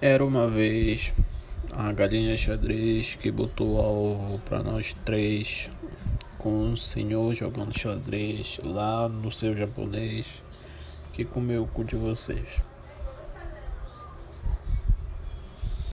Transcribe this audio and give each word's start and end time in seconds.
Era 0.00 0.24
uma 0.24 0.46
vez 0.46 1.12
a 1.72 1.90
galinha 1.90 2.36
xadrez 2.36 3.16
que 3.16 3.32
botou 3.32 3.74
ovo 3.74 4.38
para 4.44 4.62
nós 4.62 4.94
três, 5.04 5.68
com 6.38 6.50
um 6.50 6.76
senhor 6.76 7.34
jogando 7.34 7.76
xadrez 7.76 8.60
lá 8.62 9.08
no 9.08 9.32
seu 9.32 9.56
japonês 9.56 10.24
que 11.12 11.24
comeu 11.24 11.64
o 11.64 11.66
cu 11.66 11.82
de 11.82 11.96
vocês. 11.96 12.62